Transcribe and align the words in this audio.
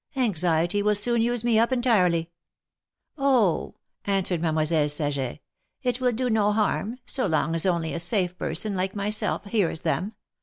Anxiety 0.15 0.81
will 0.81 0.95
soon 0.95 1.21
use 1.21 1.43
me 1.43 1.59
up 1.59 1.71
entirely." 1.71 2.31
"Oh!" 3.19 3.75
answered 4.03 4.41
Mademoiselle 4.41 4.89
Saget, 4.89 5.41
"it 5.83 6.01
will 6.01 6.11
do 6.11 6.27
no 6.27 6.51
harm, 6.53 6.97
so 7.05 7.27
long 7.27 7.53
as 7.53 7.67
only 7.67 7.93
a 7.93 7.99
safe 7.99 8.35
person, 8.35 8.73
like 8.73 8.95
myself, 8.95 9.45
hears 9.45 9.81
them. 9.81 10.13